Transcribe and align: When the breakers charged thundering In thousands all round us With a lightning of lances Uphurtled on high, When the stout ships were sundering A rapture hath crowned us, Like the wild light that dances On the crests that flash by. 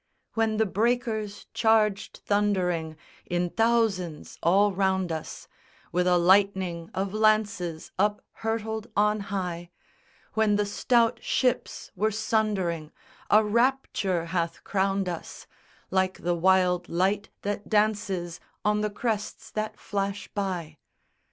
When 0.33 0.57
the 0.57 0.65
breakers 0.65 1.45
charged 1.53 2.21
thundering 2.25 2.97
In 3.27 3.51
thousands 3.51 4.39
all 4.41 4.73
round 4.73 5.11
us 5.11 5.47
With 5.91 6.07
a 6.07 6.17
lightning 6.17 6.89
of 6.95 7.13
lances 7.13 7.91
Uphurtled 7.99 8.87
on 8.97 9.19
high, 9.19 9.69
When 10.33 10.55
the 10.55 10.65
stout 10.65 11.19
ships 11.21 11.91
were 11.95 12.09
sundering 12.09 12.91
A 13.29 13.43
rapture 13.45 14.25
hath 14.25 14.63
crowned 14.63 15.07
us, 15.07 15.45
Like 15.91 16.23
the 16.23 16.33
wild 16.33 16.89
light 16.89 17.29
that 17.43 17.69
dances 17.69 18.39
On 18.65 18.81
the 18.81 18.89
crests 18.89 19.51
that 19.51 19.79
flash 19.79 20.27
by. 20.29 20.79